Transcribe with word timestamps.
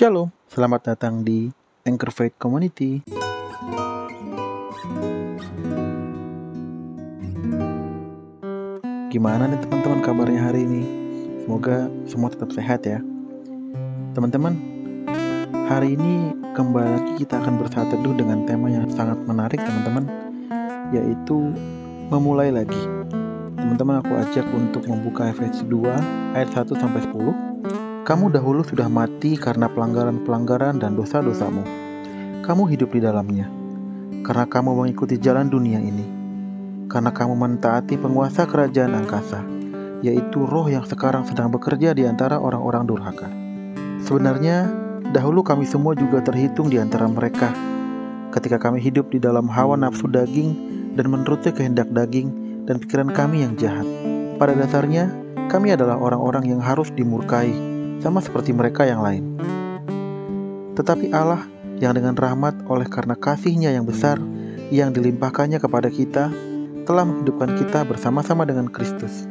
Shalom, 0.00 0.32
selamat 0.48 0.96
datang 0.96 1.20
di 1.20 1.52
Anchor 1.84 2.08
Faith 2.08 2.40
Community. 2.40 3.04
Gimana 9.12 9.44
nih 9.44 9.60
teman-teman 9.60 10.00
kabarnya 10.00 10.48
hari 10.48 10.64
ini? 10.64 10.88
Semoga 11.44 11.92
semua 12.08 12.32
tetap 12.32 12.48
sehat 12.56 12.80
ya. 12.88 13.04
Teman-teman, 14.16 14.56
hari 15.68 16.00
ini 16.00 16.32
kembali 16.56 16.96
lagi 16.96 17.12
kita 17.20 17.36
akan 17.36 17.60
bersatu 17.60 18.00
teduh 18.00 18.16
dengan 18.16 18.48
tema 18.48 18.72
yang 18.72 18.88
sangat 18.88 19.20
menarik 19.28 19.60
teman-teman, 19.60 20.08
yaitu 20.96 21.52
memulai 22.08 22.48
lagi. 22.48 22.84
Teman-teman 23.52 24.00
aku 24.00 24.16
ajak 24.16 24.48
untuk 24.48 24.80
membuka 24.88 25.28
Efesus 25.28 25.60
2 25.68 25.92
ayat 26.32 26.48
1 26.56 26.72
sampai 26.72 27.04
10 27.04 27.49
kamu 28.10 28.34
dahulu 28.34 28.66
sudah 28.66 28.90
mati 28.90 29.38
karena 29.38 29.70
pelanggaran-pelanggaran 29.70 30.82
dan 30.82 30.98
dosa-dosamu. 30.98 31.62
Kamu 32.42 32.66
hidup 32.66 32.90
di 32.90 32.98
dalamnya, 32.98 33.46
karena 34.26 34.50
kamu 34.50 34.82
mengikuti 34.82 35.14
jalan 35.14 35.46
dunia 35.46 35.78
ini. 35.78 36.02
Karena 36.90 37.14
kamu 37.14 37.38
mentaati 37.38 37.94
penguasa 37.94 38.50
kerajaan 38.50 38.98
angkasa, 38.98 39.46
yaitu 40.02 40.42
roh 40.42 40.66
yang 40.66 40.82
sekarang 40.82 41.22
sedang 41.22 41.54
bekerja 41.54 41.94
di 41.94 42.02
antara 42.02 42.42
orang-orang 42.42 42.82
durhaka. 42.82 43.30
Sebenarnya, 44.02 44.66
dahulu 45.14 45.46
kami 45.46 45.62
semua 45.62 45.94
juga 45.94 46.18
terhitung 46.18 46.66
di 46.66 46.82
antara 46.82 47.06
mereka. 47.06 47.54
Ketika 48.34 48.58
kami 48.58 48.82
hidup 48.82 49.14
di 49.14 49.22
dalam 49.22 49.46
hawa 49.46 49.78
nafsu 49.78 50.10
daging 50.10 50.50
dan 50.98 51.14
menuruti 51.14 51.54
kehendak 51.54 51.86
daging 51.94 52.34
dan 52.66 52.82
pikiran 52.82 53.14
kami 53.14 53.46
yang 53.46 53.54
jahat. 53.54 53.86
Pada 54.34 54.58
dasarnya, 54.58 55.14
kami 55.46 55.78
adalah 55.78 55.94
orang-orang 55.94 56.50
yang 56.50 56.58
harus 56.58 56.90
dimurkai 56.90 57.69
sama 58.00 58.24
seperti 58.24 58.56
mereka 58.56 58.88
yang 58.88 59.04
lain. 59.04 59.36
Tetapi 60.74 61.12
Allah 61.12 61.44
yang 61.80 61.96
dengan 61.96 62.16
rahmat 62.16 62.64
oleh 62.68 62.88
karena 62.88 63.16
kasihnya 63.16 63.72
yang 63.72 63.84
besar 63.84 64.20
yang 64.72 64.92
dilimpahkannya 64.92 65.60
kepada 65.60 65.88
kita 65.92 66.32
telah 66.84 67.04
menghidupkan 67.04 67.56
kita 67.60 67.84
bersama-sama 67.84 68.48
dengan 68.48 68.68
Kristus. 68.72 69.28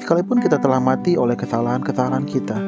Sekalipun 0.00 0.42
kita 0.42 0.58
telah 0.58 0.82
mati 0.82 1.14
oleh 1.14 1.38
kesalahan-kesalahan 1.38 2.26
kita, 2.26 2.58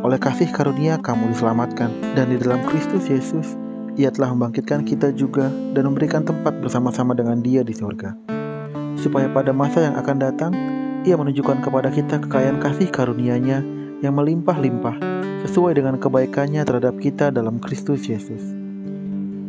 oleh 0.00 0.16
kasih 0.16 0.48
karunia 0.48 0.96
kamu 0.98 1.30
diselamatkan 1.30 1.92
dan 2.16 2.32
di 2.32 2.40
dalam 2.40 2.64
Kristus 2.64 3.04
Yesus 3.06 3.54
ia 4.00 4.08
telah 4.08 4.32
membangkitkan 4.32 4.88
kita 4.88 5.12
juga 5.12 5.52
dan 5.76 5.92
memberikan 5.92 6.24
tempat 6.24 6.56
bersama-sama 6.64 7.12
dengan 7.12 7.44
dia 7.44 7.60
di 7.60 7.76
surga. 7.76 8.16
Supaya 8.96 9.28
pada 9.28 9.52
masa 9.52 9.84
yang 9.84 9.96
akan 10.00 10.16
datang, 10.16 10.52
ia 11.04 11.20
menunjukkan 11.20 11.60
kepada 11.60 11.92
kita 11.92 12.20
kekayaan 12.24 12.60
kasih 12.60 12.88
karunia-Nya 12.88 13.79
yang 14.00 14.16
melimpah-limpah 14.16 14.96
sesuai 15.44 15.76
dengan 15.76 15.96
kebaikannya 15.96 16.64
terhadap 16.64 16.96
kita 17.00 17.28
dalam 17.32 17.60
Kristus 17.60 18.04
Yesus. 18.08 18.40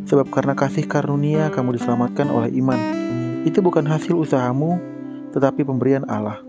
Sebab 0.08 0.28
karena 0.32 0.56
kasih 0.56 0.88
karunia 0.88 1.48
kamu 1.52 1.80
diselamatkan 1.80 2.28
oleh 2.28 2.52
iman. 2.60 2.80
Itu 3.48 3.64
bukan 3.64 3.88
hasil 3.88 4.12
usahamu, 4.16 4.76
tetapi 5.32 5.64
pemberian 5.64 6.04
Allah. 6.12 6.40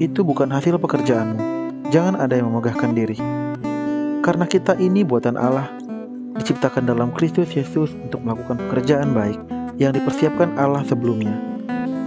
Itu 0.00 0.24
bukan 0.24 0.52
hasil 0.52 0.76
pekerjaanmu. 0.76 1.40
Jangan 1.88 2.20
ada 2.20 2.36
yang 2.36 2.52
memegahkan 2.52 2.92
diri. 2.92 3.16
Karena 4.20 4.44
kita 4.44 4.76
ini 4.76 5.00
buatan 5.00 5.40
Allah, 5.40 5.68
diciptakan 6.36 6.84
dalam 6.84 7.08
Kristus 7.16 7.50
Yesus 7.56 7.96
untuk 7.96 8.20
melakukan 8.20 8.60
pekerjaan 8.68 9.16
baik 9.16 9.40
yang 9.80 9.96
dipersiapkan 9.96 10.60
Allah 10.60 10.84
sebelumnya. 10.84 11.32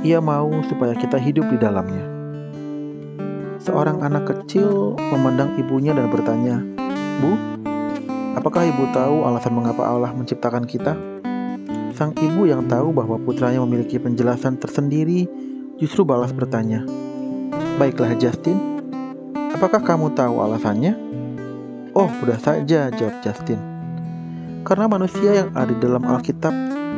Ia 0.05 0.21
mau 0.21 0.51
supaya 0.69 0.93
kita 0.93 1.17
hidup 1.17 1.49
di 1.49 1.57
dalamnya. 1.57 2.12
Seorang 3.63 4.03
anak 4.03 4.27
kecil 4.27 4.91
memandang 4.99 5.55
ibunya 5.55 5.95
dan 5.95 6.11
bertanya, 6.11 6.59
"Bu, 7.23 7.31
apakah 8.35 8.67
ibu 8.67 8.91
tahu 8.91 9.23
alasan 9.23 9.55
mengapa 9.55 9.87
Allah 9.87 10.11
menciptakan 10.11 10.67
kita?" 10.67 10.99
Sang 11.95 12.11
ibu 12.19 12.43
yang 12.43 12.67
tahu 12.67 12.91
bahwa 12.91 13.15
putranya 13.23 13.63
memiliki 13.63 14.03
penjelasan 14.03 14.59
tersendiri 14.59 15.31
justru 15.79 16.03
balas 16.03 16.35
bertanya, 16.35 16.83
"Baiklah, 17.79 18.11
Justin, 18.19 18.59
apakah 19.55 19.79
kamu 19.79 20.11
tahu 20.11 20.43
alasannya?" 20.43 20.99
"Oh, 21.95 22.11
mudah 22.19 22.43
saja," 22.43 22.91
jawab 22.91 23.15
Justin. 23.23 23.63
Karena 24.67 24.91
manusia 24.91 25.39
yang 25.39 25.55
ada 25.55 25.71
di 25.71 25.79
dalam 25.79 26.03
Alkitab 26.03 26.51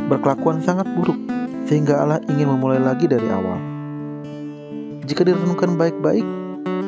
berkelakuan 0.10 0.66
sangat 0.66 0.90
buruk, 0.98 1.18
sehingga 1.70 2.02
Allah 2.02 2.26
ingin 2.26 2.50
memulai 2.50 2.82
lagi 2.82 3.06
dari 3.06 3.30
awal. 3.30 3.62
Jika 5.06 5.22
direnungkan 5.22 5.78
baik-baik, 5.78 6.26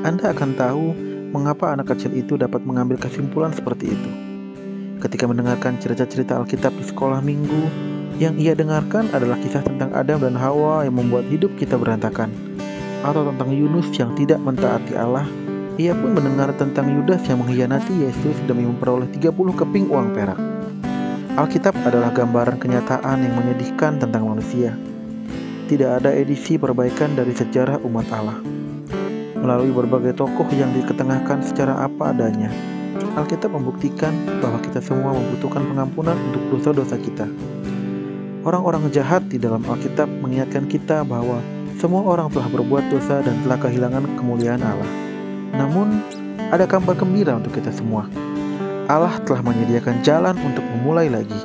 anda 0.05 0.29
akan 0.29 0.53
tahu 0.53 0.85
mengapa 1.33 1.73
anak 1.73 1.89
kecil 1.95 2.13
itu 2.13 2.37
dapat 2.37 2.61
mengambil 2.61 3.01
kesimpulan 3.01 3.49
seperti 3.49 3.97
itu. 3.97 4.11
Ketika 5.01 5.25
mendengarkan 5.25 5.81
cerita-cerita 5.81 6.37
Alkitab 6.37 6.73
di 6.77 6.85
sekolah 6.85 7.21
minggu, 7.21 7.65
yang 8.21 8.37
ia 8.37 8.53
dengarkan 8.53 9.09
adalah 9.13 9.37
kisah 9.41 9.61
tentang 9.65 9.93
Adam 9.93 10.21
dan 10.21 10.37
Hawa 10.37 10.85
yang 10.85 10.97
membuat 10.97 11.25
hidup 11.29 11.53
kita 11.57 11.77
berantakan. 11.77 12.29
Atau 13.05 13.25
tentang 13.29 13.53
Yunus 13.53 13.89
yang 13.93 14.13
tidak 14.17 14.41
mentaati 14.41 14.93
Allah. 14.97 15.25
Ia 15.77 15.93
pun 15.93 16.17
mendengar 16.17 16.49
tentang 16.57 16.89
Yudas 16.89 17.21
yang 17.29 17.45
mengkhianati 17.45 17.93
Yesus 17.93 18.37
demi 18.49 18.65
memperoleh 18.65 19.05
30 19.13 19.33
keping 19.33 19.93
uang 19.93 20.13
perak. 20.17 20.41
Alkitab 21.37 21.77
adalah 21.85 22.09
gambaran 22.09 22.57
kenyataan 22.57 23.21
yang 23.21 23.33
menyedihkan 23.37 24.01
tentang 24.01 24.25
manusia. 24.25 24.73
Tidak 25.69 26.01
ada 26.01 26.09
edisi 26.09 26.57
perbaikan 26.57 27.13
dari 27.13 27.37
sejarah 27.37 27.77
umat 27.85 28.09
Allah 28.09 28.57
melalui 29.47 29.71
berbagai 29.71 30.19
tokoh 30.19 30.43
yang 30.51 30.75
diketengahkan 30.75 31.39
secara 31.39 31.87
apa 31.87 32.11
adanya. 32.11 32.51
Alkitab 33.15 33.55
membuktikan 33.55 34.11
bahwa 34.43 34.59
kita 34.59 34.83
semua 34.83 35.15
membutuhkan 35.15 35.63
pengampunan 35.63 36.19
untuk 36.27 36.43
dosa-dosa 36.51 36.99
kita. 36.99 37.23
Orang-orang 38.43 38.91
jahat 38.91 39.23
di 39.31 39.39
dalam 39.39 39.63
Alkitab 39.63 40.11
mengingatkan 40.19 40.67
kita 40.67 41.07
bahwa 41.07 41.39
semua 41.79 42.03
orang 42.03 42.27
telah 42.27 42.51
berbuat 42.51 42.91
dosa 42.91 43.23
dan 43.23 43.39
telah 43.47 43.55
kehilangan 43.55 44.03
kemuliaan 44.19 44.59
Allah. 44.59 44.91
Namun, 45.55 46.03
ada 46.51 46.67
kabar 46.67 46.99
gembira 46.99 47.39
untuk 47.39 47.55
kita 47.55 47.71
semua. 47.71 48.03
Allah 48.91 49.15
telah 49.23 49.39
menyediakan 49.47 50.03
jalan 50.03 50.35
untuk 50.43 50.67
memulai 50.75 51.07
lagi. 51.07 51.39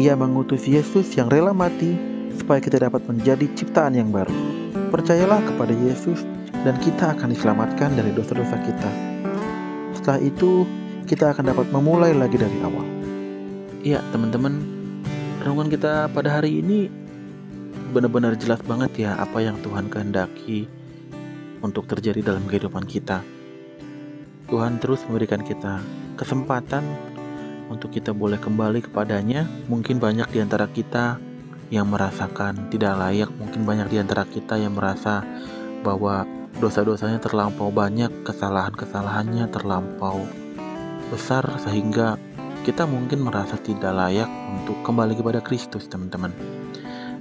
Ia 0.00 0.16
mengutus 0.16 0.64
Yesus 0.64 1.12
yang 1.12 1.28
rela 1.28 1.52
mati 1.52 1.92
supaya 2.40 2.64
kita 2.64 2.80
dapat 2.80 3.04
menjadi 3.04 3.44
ciptaan 3.52 4.00
yang 4.00 4.08
baru. 4.08 4.32
Percayalah 4.88 5.40
kepada 5.44 5.76
Yesus 5.76 6.24
dan 6.62 6.78
kita 6.78 7.14
akan 7.18 7.34
diselamatkan 7.34 7.94
dari 7.98 8.14
dosa-dosa 8.14 8.56
kita. 8.62 8.90
Setelah 9.98 10.20
itu, 10.22 10.66
kita 11.06 11.34
akan 11.34 11.50
dapat 11.50 11.66
memulai 11.74 12.14
lagi 12.14 12.38
dari 12.38 12.54
awal. 12.62 12.86
Iya, 13.82 13.98
teman-teman, 14.14 14.62
renungan 15.42 15.68
kita 15.68 16.06
pada 16.14 16.38
hari 16.38 16.62
ini 16.62 16.86
benar-benar 17.92 18.38
jelas 18.40 18.62
banget 18.64 19.04
ya 19.04 19.20
apa 19.20 19.42
yang 19.44 19.60
Tuhan 19.60 19.92
kehendaki 19.92 20.64
untuk 21.60 21.84
terjadi 21.90 22.24
dalam 22.24 22.46
kehidupan 22.48 22.88
kita. 22.88 23.20
Tuhan 24.48 24.80
terus 24.80 25.04
memberikan 25.04 25.42
kita 25.44 25.82
kesempatan 26.16 26.84
untuk 27.68 27.92
kita 27.92 28.14
boleh 28.14 28.40
kembali 28.40 28.86
kepadanya. 28.86 29.48
Mungkin 29.66 29.98
banyak 29.98 30.28
di 30.30 30.38
antara 30.40 30.68
kita 30.68 31.18
yang 31.72 31.88
merasakan 31.88 32.68
tidak 32.68 33.00
layak, 33.00 33.32
mungkin 33.40 33.64
banyak 33.64 33.88
di 33.88 33.96
antara 33.98 34.28
kita 34.28 34.60
yang 34.60 34.76
merasa 34.76 35.24
bahwa 35.80 36.28
dosa-dosanya 36.58 37.22
terlampau 37.22 37.72
banyak, 37.72 38.26
kesalahan-kesalahannya 38.26 39.48
terlampau 39.48 40.26
besar 41.08 41.44
sehingga 41.60 42.16
kita 42.62 42.86
mungkin 42.86 43.26
merasa 43.26 43.58
tidak 43.58 43.90
layak 43.90 44.30
untuk 44.54 44.80
kembali 44.86 45.18
kepada 45.18 45.40
Kristus, 45.42 45.90
teman-teman. 45.90 46.30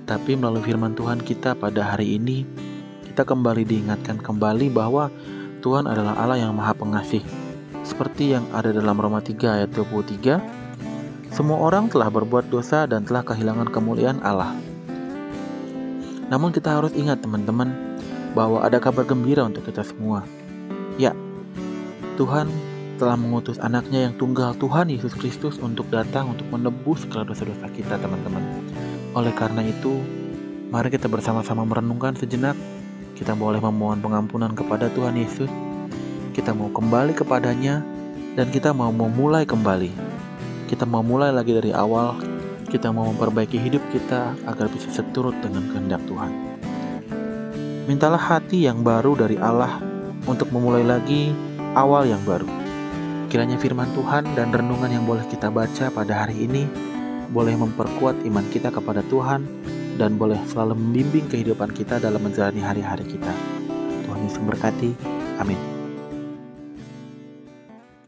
Tapi 0.06 0.38
melalui 0.38 0.62
firman 0.62 0.94
Tuhan 0.94 1.24
kita 1.24 1.56
pada 1.56 1.96
hari 1.96 2.20
ini, 2.20 2.46
kita 3.08 3.25
kembali 3.28 3.66
diingatkan 3.66 4.22
kembali 4.22 4.70
bahwa 4.70 5.12
Tuhan 5.66 5.86
adalah 5.90 6.18
Allah 6.18 6.41
yang 6.41 6.53
Maha 6.53 6.74
Pengasih. 6.78 7.22
Seperti 7.81 8.38
yang 8.38 8.46
ada 8.53 8.70
dalam 8.70 8.97
Roma 8.97 9.20
3 9.20 9.62
ayat 9.62 9.70
23, 9.74 10.38
semua 11.34 11.58
orang 11.58 11.90
telah 11.90 12.14
berbuat 12.14 12.53
dosa 12.53 12.85
dan 12.85 13.02
telah 13.02 13.26
kehilangan 13.26 13.72
kemuliaan 13.73 14.22
Allah. 14.22 14.53
Namun 16.29 16.53
kita 16.53 16.78
harus 16.78 16.94
ingat 16.94 17.20
teman-teman, 17.26 17.91
bahwa 18.32 18.64
ada 18.64 18.80
kabar 18.80 19.04
gembira 19.04 19.44
untuk 19.44 19.68
kita 19.68 19.84
semua. 19.84 20.24
Ya, 20.96 21.12
Tuhan 22.16 22.48
telah 23.02 23.18
mengutus 23.18 23.58
anaknya 23.58 24.06
yang 24.06 24.14
tunggal 24.14 24.54
Tuhan 24.62 24.94
Yesus 24.94 25.18
Kristus 25.18 25.58
untuk 25.58 25.90
datang 25.90 26.38
untuk 26.38 26.46
menebus 26.54 27.02
segala 27.02 27.26
dosa-dosa 27.26 27.66
kita 27.74 27.98
teman-teman. 27.98 28.62
Oleh 29.18 29.34
karena 29.34 29.66
itu, 29.66 29.98
mari 30.70 30.94
kita 30.94 31.10
bersama-sama 31.10 31.66
merenungkan 31.66 32.14
sejenak. 32.14 32.54
Kita 33.18 33.34
boleh 33.34 33.58
memohon 33.58 34.06
pengampunan 34.06 34.54
kepada 34.54 34.90
Tuhan 34.94 35.18
Yesus. 35.18 35.50
Kita 36.32 36.54
mau 36.54 36.70
kembali 36.70 37.18
kepadanya 37.18 37.82
dan 38.38 38.54
kita 38.54 38.72
mau 38.72 38.94
memulai 38.94 39.50
kembali. 39.50 39.92
Kita 40.70 40.88
mau 40.88 41.02
mulai 41.02 41.34
lagi 41.34 41.52
dari 41.58 41.74
awal. 41.74 42.16
Kita 42.70 42.94
mau 42.94 43.10
memperbaiki 43.12 43.60
hidup 43.60 43.84
kita 43.92 44.38
agar 44.48 44.72
bisa 44.72 44.88
seturut 44.94 45.36
dengan 45.44 45.68
kehendak 45.74 46.00
Tuhan. 46.08 46.51
Mintalah 47.90 48.22
hati 48.22 48.70
yang 48.70 48.86
baru 48.86 49.18
dari 49.18 49.42
Allah 49.42 49.82
untuk 50.30 50.54
memulai 50.54 50.86
lagi 50.86 51.34
awal 51.74 52.06
yang 52.06 52.22
baru. 52.22 52.46
Kiranya 53.32 53.58
firman 53.58 53.90
Tuhan 53.98 54.38
dan 54.38 54.54
renungan 54.54 54.92
yang 54.92 55.06
boleh 55.08 55.26
kita 55.26 55.50
baca 55.50 55.90
pada 55.90 56.14
hari 56.28 56.46
ini 56.46 56.68
boleh 57.32 57.56
memperkuat 57.56 58.22
iman 58.28 58.46
kita 58.52 58.70
kepada 58.70 59.02
Tuhan 59.08 59.48
dan 59.98 60.20
boleh 60.20 60.38
selalu 60.52 60.78
membimbing 60.78 61.26
kehidupan 61.32 61.72
kita 61.74 61.98
dalam 61.98 62.22
menjalani 62.22 62.62
hari-hari 62.62 63.08
kita. 63.08 63.34
Tuhan 64.06 64.20
Yesus 64.30 64.38
memberkati. 64.44 64.92
Amin. 65.40 65.81